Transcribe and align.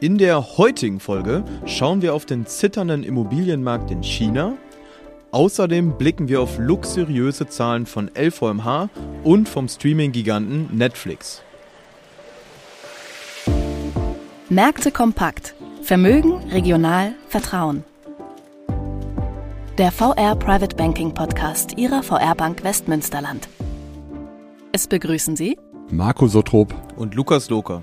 In 0.00 0.16
der 0.16 0.56
heutigen 0.58 1.00
Folge 1.00 1.42
schauen 1.66 2.02
wir 2.02 2.14
auf 2.14 2.24
den 2.24 2.46
zitternden 2.46 3.02
Immobilienmarkt 3.02 3.90
in 3.90 4.04
China. 4.04 4.52
Außerdem 5.32 5.98
blicken 5.98 6.28
wir 6.28 6.40
auf 6.40 6.56
luxuriöse 6.56 7.48
Zahlen 7.48 7.84
von 7.84 8.08
LVMH 8.16 8.90
und 9.24 9.48
vom 9.48 9.66
Streaming-Giganten 9.66 10.68
Netflix. 10.76 11.42
Märkte 14.48 14.92
kompakt. 14.92 15.56
Vermögen, 15.82 16.34
regional, 16.52 17.14
Vertrauen. 17.28 17.82
Der 19.78 19.90
VR 19.90 20.36
Private 20.36 20.76
Banking 20.76 21.12
Podcast 21.12 21.76
Ihrer 21.76 22.04
VR 22.04 22.36
Bank 22.36 22.62
Westmünsterland. 22.62 23.48
Es 24.70 24.86
begrüßen 24.86 25.34
Sie 25.34 25.58
Marco 25.90 26.28
Sotrop 26.28 26.72
und 26.96 27.16
Lukas 27.16 27.50
Loker. 27.50 27.82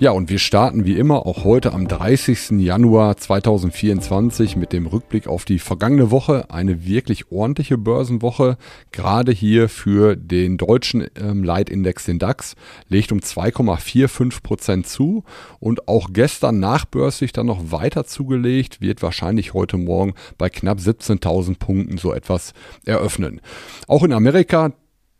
Ja, 0.00 0.12
und 0.12 0.30
wir 0.30 0.38
starten 0.38 0.84
wie 0.84 0.96
immer 0.96 1.26
auch 1.26 1.42
heute 1.42 1.72
am 1.72 1.88
30. 1.88 2.50
Januar 2.60 3.16
2024 3.16 4.54
mit 4.54 4.72
dem 4.72 4.86
Rückblick 4.86 5.26
auf 5.26 5.44
die 5.44 5.58
vergangene 5.58 6.12
Woche. 6.12 6.48
Eine 6.50 6.86
wirklich 6.86 7.32
ordentliche 7.32 7.78
Börsenwoche, 7.78 8.58
gerade 8.92 9.32
hier 9.32 9.68
für 9.68 10.14
den 10.14 10.56
deutschen 10.56 11.08
ähm, 11.20 11.42
Leitindex, 11.42 12.04
den 12.04 12.20
DAX, 12.20 12.54
legt 12.88 13.10
um 13.10 13.18
2,45 13.18 14.40
Prozent 14.40 14.86
zu 14.86 15.24
und 15.58 15.88
auch 15.88 16.10
gestern 16.12 16.60
nachbörslich 16.60 17.32
dann 17.32 17.46
noch 17.46 17.72
weiter 17.72 18.04
zugelegt, 18.04 18.80
wird 18.80 19.02
wahrscheinlich 19.02 19.52
heute 19.52 19.78
Morgen 19.78 20.14
bei 20.38 20.48
knapp 20.48 20.78
17.000 20.78 21.58
Punkten 21.58 21.98
so 21.98 22.12
etwas 22.12 22.52
eröffnen. 22.86 23.40
Auch 23.88 24.04
in 24.04 24.12
Amerika 24.12 24.74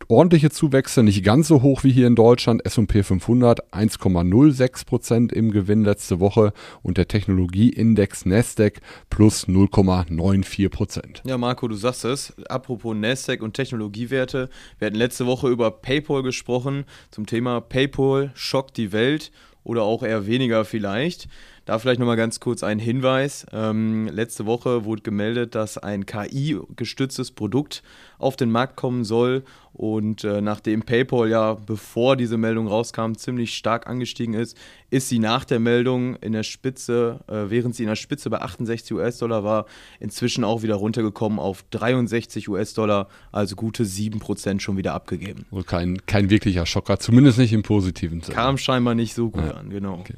ordentliche 0.08 0.50
Zuwächse, 0.50 1.02
nicht 1.02 1.22
ganz 1.22 1.48
so 1.48 1.62
hoch 1.62 1.84
wie 1.84 1.92
hier 1.92 2.06
in 2.06 2.16
Deutschland. 2.16 2.64
S&P 2.64 3.02
500 3.02 3.72
1,06 3.72 4.86
Prozent 4.86 5.32
im 5.32 5.50
Gewinn 5.50 5.84
letzte 5.84 6.18
Woche 6.18 6.52
und 6.82 6.96
der 6.96 7.08
Technologieindex 7.08 8.24
Nasdaq 8.24 8.80
plus 9.10 9.46
0,94 9.46 10.68
Prozent. 10.70 11.22
Ja, 11.24 11.36
Marco, 11.38 11.68
du 11.68 11.74
sagst 11.74 12.04
es. 12.04 12.34
Apropos 12.48 12.96
Nasdaq 12.96 13.42
und 13.42 13.54
Technologiewerte. 13.54 14.48
Wir 14.78 14.86
hatten 14.86 14.96
letzte 14.96 15.26
Woche 15.26 15.48
über 15.48 15.70
PayPal 15.70 16.22
gesprochen 16.22 16.84
zum 17.10 17.26
Thema 17.26 17.60
PayPal 17.60 18.30
schockt 18.34 18.76
die 18.76 18.92
Welt 18.92 19.30
oder 19.64 19.82
auch 19.82 20.02
eher 20.02 20.26
weniger 20.26 20.64
vielleicht. 20.64 21.28
Da 21.68 21.78
vielleicht 21.78 22.00
nochmal 22.00 22.16
ganz 22.16 22.40
kurz 22.40 22.62
ein 22.62 22.78
Hinweis. 22.78 23.44
Ähm, 23.52 24.08
letzte 24.10 24.46
Woche 24.46 24.86
wurde 24.86 25.02
gemeldet, 25.02 25.54
dass 25.54 25.76
ein 25.76 26.06
KI-gestütztes 26.06 27.30
Produkt 27.32 27.82
auf 28.16 28.36
den 28.36 28.50
Markt 28.50 28.76
kommen 28.76 29.04
soll. 29.04 29.42
Und 29.74 30.24
äh, 30.24 30.40
nachdem 30.40 30.80
PayPal 30.80 31.28
ja, 31.28 31.52
bevor 31.52 32.16
diese 32.16 32.38
Meldung 32.38 32.68
rauskam, 32.68 33.12
ziemlich 33.16 33.54
stark 33.54 33.86
angestiegen 33.86 34.32
ist, 34.32 34.56
ist 34.88 35.10
sie 35.10 35.18
nach 35.18 35.44
der 35.44 35.60
Meldung 35.60 36.16
in 36.16 36.32
der 36.32 36.42
Spitze, 36.42 37.20
äh, 37.28 37.50
während 37.50 37.76
sie 37.76 37.82
in 37.82 37.90
der 37.90 37.96
Spitze 37.96 38.30
bei 38.30 38.40
68 38.40 38.94
US-Dollar 38.94 39.44
war, 39.44 39.66
inzwischen 40.00 40.44
auch 40.44 40.62
wieder 40.62 40.76
runtergekommen 40.76 41.38
auf 41.38 41.64
63 41.68 42.48
US-Dollar, 42.48 43.08
also 43.30 43.56
gute 43.56 43.84
7% 43.84 44.60
schon 44.60 44.78
wieder 44.78 44.94
abgegeben. 44.94 45.44
Also 45.52 45.64
kein, 45.64 45.98
kein 46.06 46.30
wirklicher 46.30 46.64
Schocker, 46.64 46.98
zumindest 46.98 47.36
nicht 47.36 47.52
im 47.52 47.62
positiven 47.62 48.22
Sinne. 48.22 48.34
Kam 48.34 48.56
scheinbar 48.56 48.94
nicht 48.94 49.12
so 49.12 49.28
gut 49.28 49.44
ja. 49.44 49.50
an, 49.50 49.68
genau. 49.68 49.98
Okay. 49.98 50.14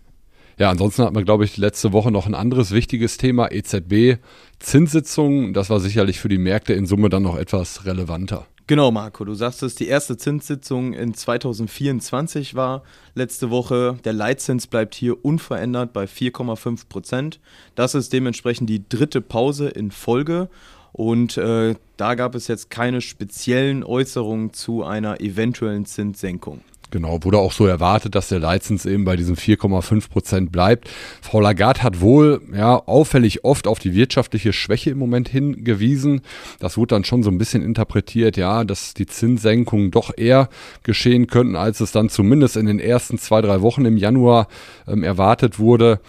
Ja, 0.61 0.69
ansonsten 0.69 1.05
hat 1.05 1.15
man, 1.15 1.25
glaube 1.25 1.47
ich, 1.47 1.57
letzte 1.57 1.95
Woche 1.95 2.11
noch 2.11 2.27
ein 2.27 2.35
anderes 2.35 2.71
wichtiges 2.71 3.17
Thema, 3.17 3.51
EZB, 3.51 4.19
Zinssitzungen. 4.59 5.55
Das 5.55 5.71
war 5.71 5.81
sicherlich 5.81 6.21
für 6.21 6.29
die 6.29 6.37
Märkte 6.37 6.75
in 6.75 6.85
Summe 6.85 7.09
dann 7.09 7.23
noch 7.23 7.39
etwas 7.39 7.87
relevanter. 7.87 8.47
Genau, 8.67 8.91
Marco, 8.91 9.25
du 9.25 9.33
sagst 9.33 9.63
es, 9.63 9.75
die 9.75 9.87
erste 9.87 10.19
Zinssitzung 10.19 10.93
in 10.93 11.15
2024 11.15 12.57
war 12.57 12.83
letzte 13.15 13.49
Woche. 13.49 13.97
Der 14.05 14.13
Leitzins 14.13 14.67
bleibt 14.67 14.95
hier 14.95 15.25
unverändert 15.25 15.95
bei 15.95 16.05
4,5 16.05 16.89
Prozent. 16.91 17.41
Das 17.75 17.95
ist 17.95 18.13
dementsprechend 18.13 18.69
die 18.69 18.87
dritte 18.87 19.23
Pause 19.23 19.71
in 19.71 19.91
Folge. 19.91 20.51
Und 20.93 21.39
äh, 21.39 21.75
da 21.97 22.15
gab 22.17 22.35
es 22.35 22.49
jetzt 22.49 22.69
keine 22.69 23.01
speziellen 23.01 23.83
Äußerungen 23.83 24.53
zu 24.53 24.85
einer 24.85 25.23
eventuellen 25.23 25.87
Zinssenkung. 25.87 26.61
Genau, 26.91 27.23
wurde 27.23 27.39
auch 27.39 27.53
so 27.53 27.67
erwartet, 27.67 28.15
dass 28.15 28.29
der 28.29 28.41
Leitzins 28.41 28.85
eben 28.85 29.05
bei 29.05 29.15
diesen 29.15 29.37
4,5 29.37 30.11
Prozent 30.11 30.53
bleibt. 30.53 30.91
Frau 31.23 31.41
Lagarde 31.41 31.83
hat 31.83 32.01
wohl 32.01 32.41
ja 32.53 32.77
auffällig 32.77 33.45
oft 33.45 33.69
auf 33.69 33.79
die 33.79 33.95
wirtschaftliche 33.95 34.53
Schwäche 34.53 34.91
im 34.91 34.99
Moment 34.99 35.29
hingewiesen. 35.29 36.23
Das 36.59 36.77
wurde 36.77 36.97
dann 36.97 37.05
schon 37.05 37.23
so 37.23 37.31
ein 37.31 37.39
bisschen 37.39 37.63
interpretiert, 37.63 38.37
ja, 38.37 38.65
dass 38.65 38.95
die 38.95 39.07
Zinssenkungen 39.07 39.93
doch 39.93 40.11
eher 40.17 40.49
geschehen 40.83 41.29
könnten, 41.29 41.55
als 41.55 41.81
es 41.81 41.93
dann 41.93 42.09
zumindest 42.09 42.57
in 42.57 42.67
den 42.67 42.81
ersten 42.81 43.19
zwei, 43.19 43.41
drei 43.41 43.63
Wochen 43.63 43.85
im 43.85 43.97
Januar 43.97 44.49
ähm, 44.89 45.05
erwartet 45.05 45.59
wurde 45.59 46.01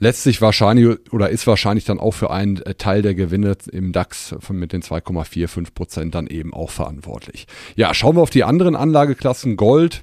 letztlich 0.00 0.40
wahrscheinlich 0.40 0.98
oder 1.12 1.30
ist 1.30 1.48
wahrscheinlich 1.48 1.84
dann 1.84 1.98
auch 1.98 2.12
für 2.12 2.30
einen 2.30 2.58
äh, 2.62 2.74
Teil 2.74 3.02
der 3.02 3.14
Gewinne 3.14 3.56
im 3.72 3.92
DAX 3.92 4.34
von 4.38 4.56
mit 4.56 4.72
den 4.72 4.82
2,45 4.82 5.74
Prozent 5.74 6.14
dann 6.14 6.26
eben 6.26 6.54
auch 6.54 6.70
verantwortlich. 6.70 7.46
Ja, 7.74 7.92
schauen 7.94 8.16
wir 8.16 8.22
auf 8.22 8.30
die 8.30 8.44
anderen 8.44 8.76
Anlageklassen. 8.76 9.56
Gold 9.56 10.02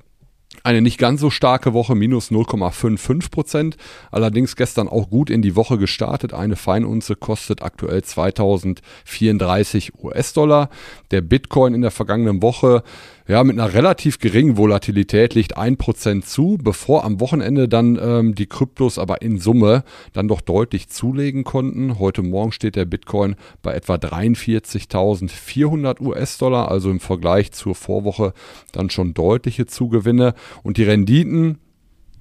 eine 0.66 0.82
nicht 0.82 0.98
ganz 0.98 1.22
so 1.22 1.30
starke 1.30 1.74
Woche, 1.74 1.94
minus 1.94 2.32
0,55 2.32 3.30
Prozent. 3.30 3.78
Allerdings 4.12 4.56
gestern 4.56 4.88
auch 4.88 5.10
gut 5.10 5.30
in 5.30 5.44
die 5.44 5.56
Woche 5.56 5.78
gestartet. 5.78 6.34
Eine 6.34 6.56
Feinunze 6.56 7.16
kostet 7.16 7.62
aktuell 7.62 8.04
2034 8.04 9.94
US-Dollar. 10.04 10.70
Der 11.12 11.22
Bitcoin 11.22 11.76
in 11.76 11.82
der 11.82 11.92
vergangenen 11.92 12.42
Woche 12.42 12.84
ja, 13.28 13.44
mit 13.44 13.60
einer 13.60 13.74
relativ 13.74 14.20
geringen 14.20 14.56
Volatilität 14.56 15.34
liegt 15.34 15.58
ein 15.58 15.78
Prozent 15.78 16.28
zu, 16.28 16.60
bevor 16.62 17.04
am 17.04 17.20
Wochenende 17.20 17.68
dann 17.68 17.98
ähm, 18.00 18.36
die 18.36 18.46
Kryptos 18.46 19.00
aber 19.00 19.24
in 19.24 19.40
Summe 19.40 19.84
dann 20.14 20.28
doch 20.28 20.42
deutlich 20.42 20.90
zulegen 20.90 21.44
konnten. 21.44 21.98
Heute 21.98 22.22
Morgen 22.22 22.52
steht 22.52 22.76
der 22.76 22.86
Bitcoin 22.86 23.36
bei 23.64 23.74
etwa 23.74 23.96
43.400 23.96 26.02
US-Dollar, 26.02 26.70
also 26.70 26.92
im 26.92 27.00
Vergleich 27.00 27.52
zur 27.52 27.74
Vorwoche 27.74 28.34
dann 28.72 28.92
schon 28.92 29.16
deutliche 29.16 29.66
Zugewinne. 29.66 30.36
Und 30.62 30.78
die 30.78 30.84
Renditen, 30.84 31.58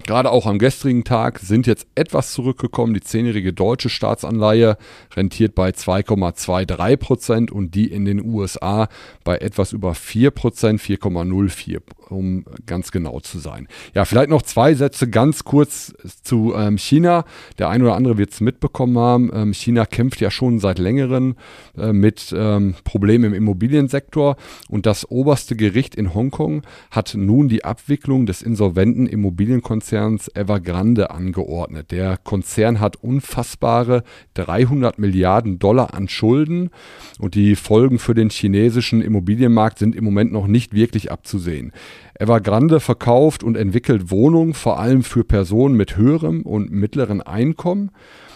Gerade 0.03 0.29
auch 0.29 0.45
am 0.45 0.59
gestrigen 0.59 1.03
Tag 1.03 1.39
sind 1.39 1.65
jetzt 1.65 1.87
etwas 1.95 2.31
zurückgekommen. 2.33 2.93
Die 2.93 3.01
zehnjährige 3.01 3.53
deutsche 3.53 3.89
Staatsanleihe 3.89 4.77
rentiert 5.15 5.55
bei 5.55 5.69
2,23 5.69 6.97
Prozent 6.97 7.51
und 7.51 7.73
die 7.73 7.91
in 7.91 8.05
den 8.05 8.23
USA 8.23 8.87
bei 9.23 9.37
etwas 9.37 9.73
über 9.73 9.95
4 9.95 10.31
Prozent, 10.31 10.81
4,04 10.81 11.81
um 12.09 12.45
ganz 12.67 12.91
genau 12.91 13.19
zu 13.19 13.39
sein. 13.39 13.67
Ja, 13.95 14.05
vielleicht 14.05 14.29
noch 14.29 14.43
zwei 14.43 14.75
Sätze 14.75 15.09
ganz 15.09 15.43
kurz 15.43 15.91
zu 16.21 16.53
ähm, 16.55 16.77
China. 16.77 17.25
Der 17.57 17.69
eine 17.69 17.85
oder 17.85 17.95
andere 17.95 18.19
wird 18.19 18.31
es 18.31 18.41
mitbekommen 18.41 18.99
haben. 18.99 19.31
Ähm, 19.33 19.53
China 19.53 19.87
kämpft 19.87 20.21
ja 20.21 20.29
schon 20.29 20.59
seit 20.59 20.77
längerem 20.77 21.35
äh, 21.75 21.93
mit 21.93 22.31
ähm, 22.37 22.75
Problemen 22.83 23.25
im 23.25 23.33
Immobiliensektor 23.33 24.35
und 24.69 24.85
das 24.85 25.09
oberste 25.09 25.55
Gericht 25.55 25.95
in 25.95 26.13
Hongkong 26.13 26.61
hat 26.91 27.15
nun 27.17 27.49
die 27.49 27.65
Abwicklung 27.65 28.27
des 28.27 28.43
insolventen 28.43 29.07
Immobilienkonzerns 29.07 29.84
Evergrande 29.91 31.11
angeordnet. 31.11 31.91
Der 31.91 32.17
Konzern 32.17 32.79
hat 32.79 32.97
unfassbare 32.97 34.03
300 34.33 34.99
Milliarden 34.99 35.59
Dollar 35.59 35.93
an 35.93 36.07
Schulden 36.07 36.69
und 37.19 37.35
die 37.35 37.55
Folgen 37.55 37.99
für 37.99 38.13
den 38.13 38.29
chinesischen 38.29 39.01
Immobilienmarkt 39.01 39.79
sind 39.79 39.95
im 39.95 40.03
Moment 40.03 40.31
noch 40.31 40.47
nicht 40.47 40.73
wirklich 40.73 41.11
abzusehen. 41.11 41.71
Evergrande 42.19 42.79
verkauft 42.79 43.43
und 43.43 43.57
entwickelt 43.57 44.09
Wohnungen 44.09 44.53
vor 44.53 44.79
allem 44.79 45.03
für 45.03 45.23
Personen 45.23 45.75
mit 45.75 45.97
höherem 45.97 46.41
und 46.41 46.71
mittleren 46.71 47.21
Einkommen. 47.21 47.91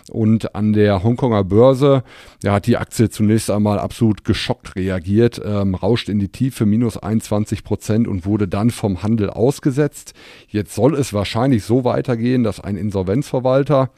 Und 0.09 0.55
an 0.55 0.73
der 0.73 1.03
Hongkonger 1.03 1.43
Börse 1.43 2.03
ja, 2.43 2.53
hat 2.53 2.67
die 2.67 2.77
Aktie 2.77 3.09
zunächst 3.09 3.49
einmal 3.51 3.79
absolut 3.79 4.23
geschockt 4.23 4.75
reagiert, 4.75 5.41
ähm, 5.43 5.75
rauscht 5.75 6.09
in 6.09 6.19
die 6.19 6.29
Tiefe 6.29 6.65
minus 6.65 6.97
21 6.97 7.63
Prozent 7.63 8.07
und 8.07 8.25
wurde 8.25 8.47
dann 8.47 8.71
vom 8.71 9.03
Handel 9.03 9.29
ausgesetzt. 9.29 10.13
Jetzt 10.47 10.75
soll 10.75 10.95
es 10.95 11.13
wahrscheinlich 11.13 11.63
so 11.63 11.83
weitergehen, 11.83 12.43
dass 12.43 12.59
ein 12.59 12.75
Insolvenzverwalter 12.75 13.91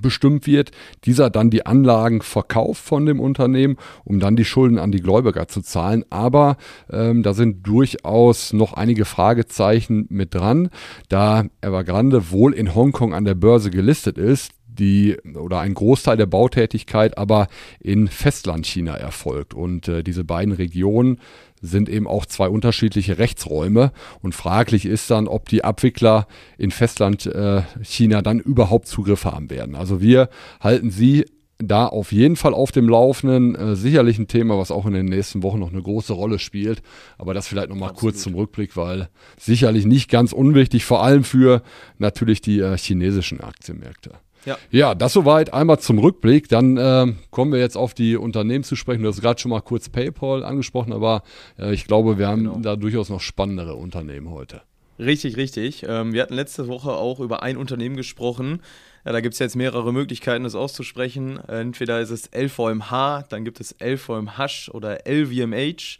bestimmt 0.00 0.46
wird, 0.46 0.72
dieser 1.04 1.30
dann 1.30 1.50
die 1.50 1.66
Anlagen 1.66 2.20
verkauft 2.20 2.82
von 2.82 3.06
dem 3.06 3.20
Unternehmen, 3.20 3.76
um 4.04 4.20
dann 4.20 4.36
die 4.36 4.44
Schulden 4.44 4.78
an 4.78 4.92
die 4.92 5.00
Gläubiger 5.00 5.48
zu 5.48 5.62
zahlen. 5.62 6.04
Aber 6.10 6.56
ähm, 6.90 7.22
da 7.22 7.34
sind 7.34 7.66
durchaus 7.66 8.52
noch 8.52 8.74
einige 8.74 9.04
Fragezeichen 9.04 10.06
mit 10.08 10.34
dran, 10.34 10.70
da 11.08 11.44
Evergrande 11.60 12.30
wohl 12.30 12.52
in 12.52 12.74
Hongkong 12.74 13.14
an 13.14 13.24
der 13.24 13.34
Börse 13.34 13.70
gelistet 13.70 14.18
ist 14.18 14.52
die 14.78 15.16
oder 15.34 15.60
ein 15.60 15.74
Großteil 15.74 16.16
der 16.16 16.26
Bautätigkeit 16.26 17.18
aber 17.18 17.48
in 17.80 18.08
Festlandchina 18.08 18.94
erfolgt. 18.94 19.54
Und 19.54 19.88
äh, 19.88 20.02
diese 20.02 20.24
beiden 20.24 20.52
Regionen 20.52 21.20
sind 21.60 21.88
eben 21.88 22.06
auch 22.06 22.26
zwei 22.26 22.48
unterschiedliche 22.48 23.18
Rechtsräume. 23.18 23.92
Und 24.22 24.34
fraglich 24.34 24.86
ist 24.86 25.10
dann, 25.10 25.26
ob 25.28 25.48
die 25.48 25.64
Abwickler 25.64 26.26
in 26.58 26.70
Festland 26.70 27.26
äh, 27.26 27.62
China 27.82 28.22
dann 28.22 28.40
überhaupt 28.40 28.86
Zugriffe 28.86 29.32
haben 29.32 29.50
werden. 29.50 29.74
Also 29.74 30.00
wir 30.00 30.28
halten 30.60 30.90
sie 30.90 31.24
da 31.58 31.86
auf 31.86 32.12
jeden 32.12 32.36
Fall 32.36 32.54
auf 32.54 32.72
dem 32.72 32.88
Laufenden. 32.88 33.54
Äh, 33.54 33.76
sicherlich 33.76 34.18
ein 34.18 34.28
Thema, 34.28 34.58
was 34.58 34.70
auch 34.70 34.86
in 34.86 34.92
den 34.92 35.06
nächsten 35.06 35.42
Wochen 35.42 35.58
noch 35.58 35.72
eine 35.72 35.82
große 35.82 36.12
Rolle 36.12 36.38
spielt. 36.38 36.82
Aber 37.18 37.34
das 37.34 37.48
vielleicht 37.48 37.70
nochmal 37.70 37.94
kurz 37.94 38.22
zum 38.22 38.34
Rückblick, 38.34 38.76
weil 38.76 39.08
sicherlich 39.38 39.86
nicht 39.86 40.10
ganz 40.10 40.32
unwichtig, 40.32 40.84
vor 40.84 41.02
allem 41.02 41.24
für 41.24 41.62
natürlich 41.98 42.40
die 42.40 42.60
äh, 42.60 42.76
chinesischen 42.76 43.40
Aktienmärkte. 43.40 44.12
Ja. 44.46 44.56
ja, 44.70 44.94
das 44.94 45.12
soweit 45.12 45.52
einmal 45.52 45.78
zum 45.80 45.98
Rückblick. 45.98 46.48
Dann 46.48 46.76
äh, 46.76 47.12
kommen 47.30 47.52
wir 47.52 47.58
jetzt 47.58 47.76
auf 47.76 47.92
die 47.92 48.16
Unternehmen 48.16 48.64
zu 48.64 48.76
sprechen. 48.76 49.02
Du 49.02 49.08
hast 49.08 49.20
gerade 49.20 49.40
schon 49.40 49.50
mal 49.50 49.60
kurz 49.60 49.88
PayPal 49.88 50.44
angesprochen, 50.44 50.92
aber 50.92 51.22
äh, 51.58 51.74
ich 51.74 51.86
glaube, 51.86 52.16
wir 52.16 52.28
haben 52.28 52.44
genau. 52.44 52.58
da 52.60 52.76
durchaus 52.76 53.10
noch 53.10 53.20
spannendere 53.20 53.74
Unternehmen 53.74 54.30
heute. 54.30 54.62
Richtig, 54.98 55.36
richtig. 55.36 55.84
Ähm, 55.86 56.12
wir 56.12 56.22
hatten 56.22 56.34
letzte 56.34 56.68
Woche 56.68 56.92
auch 56.92 57.20
über 57.20 57.42
ein 57.42 57.56
Unternehmen 57.56 57.96
gesprochen. 57.96 58.62
Ja, 59.04 59.12
da 59.12 59.20
gibt 59.20 59.34
es 59.34 59.38
jetzt 59.38 59.56
mehrere 59.56 59.92
Möglichkeiten, 59.92 60.44
das 60.44 60.54
auszusprechen. 60.54 61.38
Entweder 61.48 62.00
ist 62.00 62.10
es 62.10 62.30
LVMH, 62.34 63.24
dann 63.28 63.44
gibt 63.44 63.60
es 63.60 63.76
LVMH 63.80 64.70
oder 64.72 65.00
LVMH. 65.06 65.98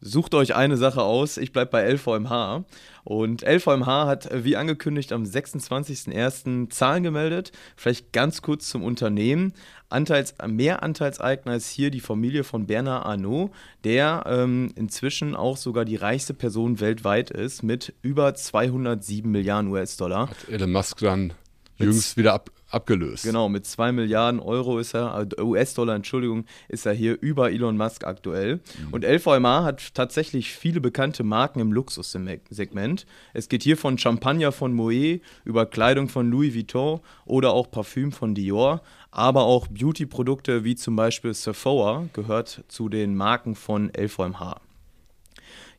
Sucht 0.00 0.34
euch 0.34 0.54
eine 0.54 0.76
Sache 0.76 1.02
aus. 1.02 1.36
Ich 1.38 1.52
bleibe 1.52 1.72
bei 1.72 1.92
LVMH. 1.92 2.64
Und 3.02 3.42
LVMH 3.42 4.06
hat, 4.06 4.28
wie 4.32 4.56
angekündigt, 4.56 5.12
am 5.12 5.24
26.01. 5.24 6.70
Zahlen 6.70 7.02
gemeldet. 7.02 7.50
Vielleicht 7.76 8.12
ganz 8.12 8.40
kurz 8.40 8.68
zum 8.68 8.84
Unternehmen. 8.84 9.54
Anteils, 9.88 10.34
mehr 10.46 10.82
Anteilseigner 10.82 11.56
ist 11.56 11.70
hier 11.70 11.90
die 11.90 12.00
Familie 12.00 12.44
von 12.44 12.66
Bernard 12.66 13.06
Arnault, 13.06 13.50
der 13.84 14.24
ähm, 14.26 14.70
inzwischen 14.76 15.34
auch 15.34 15.56
sogar 15.56 15.84
die 15.84 15.96
reichste 15.96 16.34
Person 16.34 16.78
weltweit 16.78 17.30
ist 17.30 17.62
mit 17.62 17.94
über 18.02 18.34
207 18.34 19.28
Milliarden 19.30 19.70
US-Dollar. 19.72 20.28
Hat 20.28 20.48
Elon 20.48 20.72
Musk 20.72 20.98
dann 20.98 21.32
jüngst 21.76 22.16
wieder 22.16 22.34
ab, 22.34 22.50
abgelöst. 22.70 23.24
Genau, 23.24 23.48
mit 23.48 23.66
2 23.66 23.92
Milliarden 23.92 24.40
Euro 24.40 24.78
ist 24.78 24.94
er, 24.94 25.26
äh, 25.38 25.42
US-Dollar, 25.42 25.94
Entschuldigung, 25.94 26.44
ist 26.68 26.86
er 26.86 26.92
hier 26.92 27.20
über 27.20 27.50
Elon 27.50 27.76
Musk 27.76 28.04
aktuell. 28.04 28.56
Mhm. 28.56 28.92
Und 28.92 29.04
LVMA 29.04 29.64
hat 29.64 29.94
tatsächlich 29.94 30.52
viele 30.52 30.80
bekannte 30.80 31.24
Marken 31.24 31.60
im 31.60 31.72
Luxussegment. 31.72 33.06
Es 33.32 33.48
geht 33.48 33.62
hier 33.62 33.76
von 33.76 33.98
Champagner 33.98 34.52
von 34.52 34.72
Moet 34.72 35.20
über 35.44 35.66
Kleidung 35.66 36.08
von 36.08 36.30
Louis 36.30 36.54
Vuitton 36.54 37.00
oder 37.24 37.52
auch 37.52 37.70
Parfüm 37.70 38.12
von 38.12 38.34
Dior. 38.34 38.82
Aber 39.10 39.44
auch 39.44 39.66
Beauty-Produkte 39.68 40.64
wie 40.64 40.76
zum 40.76 40.94
Beispiel 40.94 41.32
Sephora 41.32 42.08
gehört 42.12 42.64
zu 42.68 42.88
den 42.88 43.16
Marken 43.16 43.54
von 43.54 43.90
LVMH. 43.96 44.60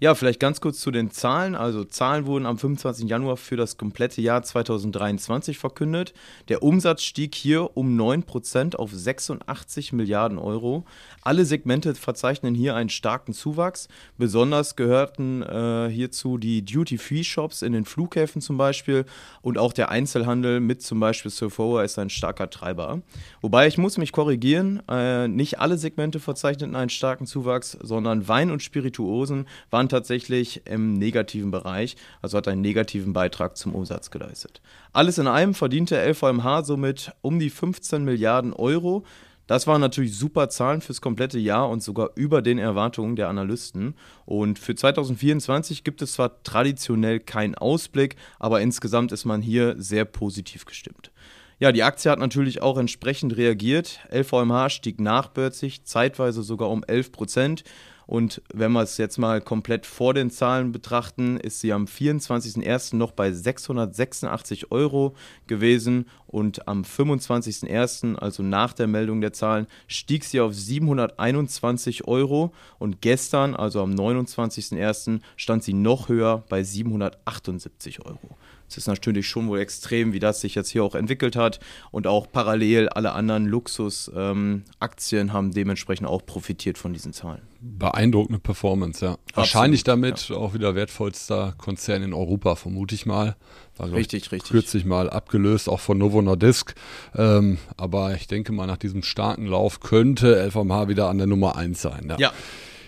Ja, 0.01 0.15
vielleicht 0.15 0.39
ganz 0.39 0.61
kurz 0.61 0.79
zu 0.79 0.91
den 0.91 1.11
Zahlen. 1.11 1.55
Also 1.55 1.83
Zahlen 1.83 2.25
wurden 2.25 2.45
am 2.45 2.57
25. 2.57 3.09
Januar 3.09 3.35
für 3.35 3.57
das 3.57 3.75
komplette 3.75 4.21
Jahr 4.21 4.41
2023 4.41 5.57
verkündet. 5.57 6.13
Der 6.47 6.63
Umsatz 6.63 7.03
stieg 7.03 7.35
hier 7.35 7.75
um 7.75 7.99
9% 7.99 8.77
auf 8.77 8.93
86 8.93 9.91
Milliarden 9.91 10.37
Euro. 10.37 10.85
Alle 11.21 11.43
Segmente 11.43 11.95
verzeichnen 11.95 12.55
hier 12.55 12.75
einen 12.75 12.89
starken 12.89 13.33
Zuwachs. 13.33 13.89
Besonders 14.17 14.77
gehörten 14.77 15.43
äh, 15.43 15.89
hierzu 15.91 16.37
die 16.37 16.63
Duty-Free-Shops 16.63 17.61
in 17.61 17.73
den 17.73 17.83
Flughäfen 17.83 18.41
zum 18.41 18.55
Beispiel 18.55 19.03
und 19.41 19.57
auch 19.57 19.73
der 19.73 19.89
Einzelhandel 19.89 20.61
mit 20.61 20.81
zum 20.81 21.01
Beispiel 21.01 21.29
Sephora 21.29 21.83
ist 21.83 21.99
ein 21.99 22.09
starker 22.09 22.49
Treiber. 22.49 23.01
Wobei 23.41 23.67
ich 23.67 23.77
muss 23.77 23.97
mich 23.97 24.13
korrigieren, 24.13 24.81
äh, 24.87 25.27
nicht 25.27 25.59
alle 25.59 25.77
Segmente 25.77 26.21
verzeichneten 26.21 26.77
einen 26.77 26.89
starken 26.89 27.25
Zuwachs, 27.25 27.77
sondern 27.81 28.29
Wein 28.29 28.49
und 28.49 28.63
Spirituosen 28.63 29.45
waren 29.69 29.88
tatsächlich 29.89 30.65
im 30.65 30.93
negativen 30.93 31.51
Bereich, 31.51 31.97
also 32.21 32.37
hat 32.37 32.47
einen 32.47 32.61
negativen 32.61 33.13
Beitrag 33.13 33.57
zum 33.57 33.75
Umsatz 33.75 34.11
geleistet. 34.11 34.61
Alles 34.93 35.17
in 35.17 35.27
allem 35.27 35.53
verdiente 35.53 35.95
LVMH 35.97 36.63
somit 36.63 37.11
um 37.21 37.39
die 37.39 37.49
15 37.49 38.03
Milliarden 38.03 38.53
Euro. 38.53 39.03
Das 39.47 39.65
waren 39.65 39.81
natürlich 39.81 40.15
super 40.15 40.49
Zahlen 40.49 40.79
fürs 40.79 41.01
komplette 41.01 41.39
Jahr 41.39 41.69
und 41.69 41.81
sogar 41.81 42.11
über 42.13 42.43
den 42.43 42.59
Erwartungen 42.59 43.15
der 43.15 43.29
Analysten. 43.29 43.95
Und 44.25 44.59
für 44.59 44.75
2024 44.75 45.83
gibt 45.83 46.03
es 46.03 46.13
zwar 46.13 46.43
traditionell 46.43 47.19
keinen 47.19 47.55
Ausblick, 47.55 48.15
aber 48.37 48.61
insgesamt 48.61 49.11
ist 49.11 49.25
man 49.25 49.41
hier 49.41 49.73
sehr 49.79 50.05
positiv 50.05 50.65
gestimmt. 50.65 51.11
Ja, 51.61 51.73
die 51.73 51.83
Aktie 51.83 52.09
hat 52.09 52.19
natürlich 52.19 52.61
auch 52.61 52.77
entsprechend 52.77 53.35
reagiert. 53.35 53.99
LVMH 54.13 54.69
stieg 54.69 55.01
nachbörsig, 55.01 55.83
zeitweise 55.83 56.41
sogar 56.41 56.69
um 56.69 56.85
11 56.85 57.11
Prozent. 57.11 57.63
Und 58.07 58.41
wenn 58.53 58.71
wir 58.71 58.81
es 58.81 58.97
jetzt 58.97 59.17
mal 59.17 59.41
komplett 59.41 59.85
vor 59.85 60.13
den 60.13 60.31
Zahlen 60.31 60.71
betrachten, 60.71 61.37
ist 61.37 61.59
sie 61.59 61.73
am 61.73 61.83
24.01. 61.83 62.95
noch 62.95 63.11
bei 63.11 63.33
686 63.33 64.71
Euro 64.71 65.15
gewesen 65.47 66.07
und 66.27 66.67
am 66.67 66.83
25.01., 66.83 68.15
also 68.15 68.41
nach 68.41 68.71
der 68.71 68.87
Meldung 68.87 69.19
der 69.19 69.33
Zahlen, 69.33 69.67
stieg 69.85 70.23
sie 70.23 70.39
auf 70.39 70.55
721 70.55 72.07
Euro 72.07 72.53
und 72.79 73.01
gestern, 73.01 73.53
also 73.53 73.83
am 73.83 73.91
29.01., 73.91 75.19
stand 75.35 75.63
sie 75.63 75.73
noch 75.73 76.07
höher 76.07 76.43
bei 76.49 76.63
778 76.63 78.05
Euro. 78.05 78.37
Es 78.69 78.77
ist 78.77 78.87
natürlich 78.87 79.27
schon 79.27 79.47
wohl 79.47 79.59
extrem, 79.59 80.13
wie 80.13 80.19
das 80.19 80.41
sich 80.41 80.55
jetzt 80.55 80.69
hier 80.69 80.83
auch 80.83 80.95
entwickelt 80.95 81.35
hat. 81.35 81.59
Und 81.91 82.07
auch 82.07 82.31
parallel 82.31 82.89
alle 82.89 83.13
anderen 83.13 83.45
Luxusaktien 83.47 85.27
ähm, 85.27 85.33
haben 85.33 85.51
dementsprechend 85.51 86.07
auch 86.07 86.25
profitiert 86.25 86.77
von 86.77 86.93
diesen 86.93 87.11
Zahlen. 87.11 87.41
Beeindruckende 87.61 88.39
Performance, 88.39 89.03
ja. 89.03 89.11
Absolut, 89.11 89.35
Wahrscheinlich 89.35 89.83
damit 89.83 90.29
ja. 90.29 90.35
auch 90.35 90.53
wieder 90.53 90.75
wertvollster 90.75 91.55
Konzern 91.57 92.03
in 92.03 92.13
Europa, 92.13 92.55
vermute 92.55 92.95
ich 92.95 93.05
mal. 93.05 93.35
War, 93.75 93.91
richtig, 93.91 94.25
ich, 94.25 94.31
richtig. 94.31 94.51
Kürzlich 94.51 94.85
mal 94.85 95.09
abgelöst, 95.09 95.67
auch 95.67 95.79
von 95.79 95.97
Novo 95.97 96.21
Nordisk. 96.21 96.75
Ähm, 97.15 97.57
aber 97.75 98.13
ich 98.13 98.27
denke 98.27 98.51
mal, 98.51 98.67
nach 98.67 98.77
diesem 98.77 99.03
starken 99.03 99.45
Lauf 99.45 99.79
könnte 99.79 100.45
LVMH 100.47 100.87
wieder 100.89 101.09
an 101.09 101.17
der 101.17 101.27
Nummer 101.27 101.55
1 101.55 101.81
sein. 101.81 102.07
Ja. 102.09 102.17
Ja, 102.19 102.31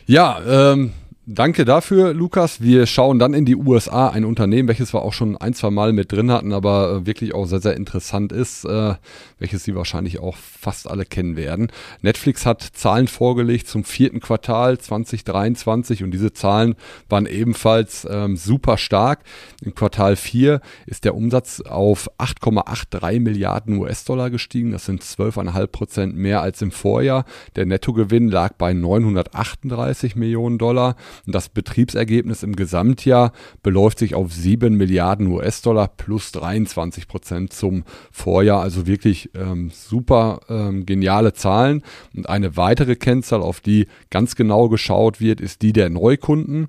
ja 0.05 0.71
ähm, 0.73 0.93
Danke 1.27 1.65
dafür, 1.65 2.15
Lukas. 2.15 2.61
Wir 2.61 2.87
schauen 2.87 3.19
dann 3.19 3.35
in 3.35 3.45
die 3.45 3.55
USA, 3.55 4.07
ein 4.09 4.25
Unternehmen, 4.25 4.67
welches 4.67 4.91
wir 4.91 5.03
auch 5.03 5.13
schon 5.13 5.37
ein, 5.37 5.53
zwei 5.53 5.69
Mal 5.69 5.93
mit 5.93 6.11
drin 6.11 6.31
hatten, 6.31 6.51
aber 6.51 6.95
äh, 6.95 7.05
wirklich 7.05 7.35
auch 7.35 7.45
sehr, 7.45 7.61
sehr 7.61 7.75
interessant 7.75 8.31
ist, 8.31 8.65
äh, 8.65 8.95
welches 9.37 9.63
Sie 9.63 9.75
wahrscheinlich 9.75 10.19
auch 10.19 10.35
fast 10.35 10.89
alle 10.89 11.05
kennen 11.05 11.35
werden. 11.35 11.71
Netflix 12.01 12.47
hat 12.47 12.63
Zahlen 12.63 13.07
vorgelegt 13.07 13.67
zum 13.67 13.83
vierten 13.83 14.19
Quartal 14.19 14.79
2023 14.79 16.03
und 16.03 16.09
diese 16.09 16.33
Zahlen 16.33 16.73
waren 17.07 17.27
ebenfalls 17.27 18.07
ähm, 18.09 18.35
super 18.35 18.79
stark. 18.79 19.19
Im 19.63 19.75
Quartal 19.75 20.15
4 20.15 20.59
ist 20.87 21.05
der 21.05 21.13
Umsatz 21.13 21.61
auf 21.61 22.09
8,83 22.17 23.19
Milliarden 23.19 23.77
US-Dollar 23.77 24.31
gestiegen. 24.31 24.71
Das 24.71 24.85
sind 24.85 25.03
12,5 25.03 25.67
Prozent 25.67 26.15
mehr 26.15 26.41
als 26.41 26.63
im 26.63 26.71
Vorjahr. 26.71 27.25
Der 27.55 27.67
Nettogewinn 27.67 28.27
lag 28.27 28.53
bei 28.53 28.73
938 28.73 30.15
Millionen 30.15 30.57
Dollar. 30.57 30.95
Und 31.25 31.35
das 31.35 31.49
Betriebsergebnis 31.49 32.43
im 32.43 32.55
Gesamtjahr 32.55 33.31
beläuft 33.63 33.99
sich 33.99 34.15
auf 34.15 34.33
7 34.33 34.75
Milliarden 34.75 35.27
US-Dollar 35.27 35.87
plus 35.87 36.31
23 36.31 37.07
Prozent 37.07 37.53
zum 37.53 37.83
Vorjahr. 38.11 38.61
Also 38.61 38.87
wirklich 38.87 39.29
ähm, 39.35 39.71
super 39.73 40.41
ähm, 40.49 40.85
geniale 40.85 41.33
Zahlen. 41.33 41.83
Und 42.15 42.27
eine 42.27 42.57
weitere 42.57 42.95
Kennzahl, 42.95 43.41
auf 43.41 43.59
die 43.59 43.87
ganz 44.09 44.35
genau 44.35 44.69
geschaut 44.69 45.19
wird, 45.19 45.41
ist 45.41 45.61
die 45.61 45.73
der 45.73 45.89
Neukunden. 45.89 46.67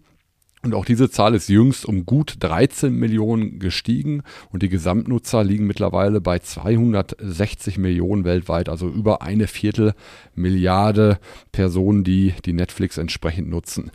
Und 0.64 0.74
auch 0.74 0.84
diese 0.84 1.10
Zahl 1.10 1.34
ist 1.34 1.48
jüngst 1.48 1.84
um 1.84 2.06
gut 2.06 2.36
13 2.38 2.94
Millionen 2.94 3.58
gestiegen 3.58 4.22
und 4.50 4.62
die 4.62 4.68
Gesamtnutzer 4.68 5.42
liegen 5.42 5.66
mittlerweile 5.66 6.20
bei 6.20 6.38
260 6.38 7.78
Millionen 7.78 8.24
weltweit, 8.24 8.68
also 8.68 8.88
über 8.88 9.22
eine 9.22 9.48
Viertel 9.48 9.94
Milliarde 10.36 11.18
Personen, 11.50 12.04
die 12.04 12.34
die 12.44 12.52
Netflix 12.52 12.96
entsprechend 12.96 13.50
nutzen. 13.50 13.90